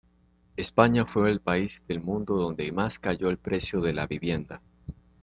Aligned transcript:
España 0.57 1.05
fue 1.05 1.29
el 1.29 1.41
país 1.41 1.83
del 1.87 2.01
mundo 2.01 2.33
donde 2.35 2.71
más 2.71 2.97
cayó 2.97 3.29
el 3.29 3.37
precio 3.37 3.81
de 3.81 3.93
la 3.93 4.07
vivienda. 4.07 4.59